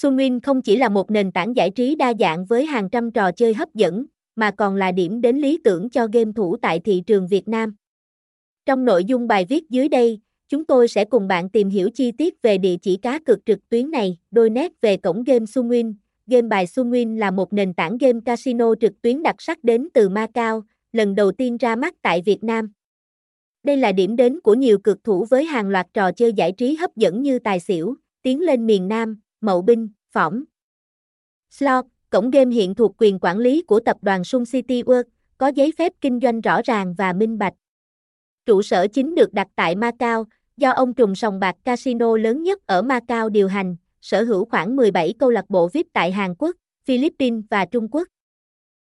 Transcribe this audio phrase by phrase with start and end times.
[0.00, 3.32] Sunwin không chỉ là một nền tảng giải trí đa dạng với hàng trăm trò
[3.32, 7.02] chơi hấp dẫn, mà còn là điểm đến lý tưởng cho game thủ tại thị
[7.06, 7.74] trường Việt Nam.
[8.66, 12.12] Trong nội dung bài viết dưới đây, chúng tôi sẽ cùng bạn tìm hiểu chi
[12.12, 15.94] tiết về địa chỉ cá cược trực tuyến này, đôi nét về cổng game Sunwin.
[16.26, 20.08] Game bài Sunwin là một nền tảng game casino trực tuyến đặc sắc đến từ
[20.08, 22.72] Macau, lần đầu tiên ra mắt tại Việt Nam.
[23.62, 26.74] Đây là điểm đến của nhiều cực thủ với hàng loạt trò chơi giải trí
[26.74, 30.44] hấp dẫn như tài xỉu, tiến lên miền Nam, mậu binh, phỏng.
[31.50, 35.04] Slot, cổng game hiện thuộc quyền quản lý của tập đoàn Sun City World,
[35.38, 37.54] có giấy phép kinh doanh rõ ràng và minh bạch.
[38.46, 40.24] Trụ sở chính được đặt tại Macau,
[40.56, 44.76] do ông trùm sòng bạc casino lớn nhất ở Macau điều hành, sở hữu khoảng
[44.76, 48.08] 17 câu lạc bộ VIP tại Hàn Quốc, Philippines và Trung Quốc.